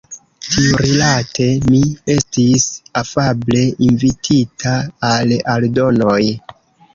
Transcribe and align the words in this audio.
Tiurilate 0.43 1.43
mi 1.73 1.81
estis 2.13 2.65
afable 3.01 3.61
invitita 3.89 4.73
al 5.11 5.37
aldonoj. 5.59 6.19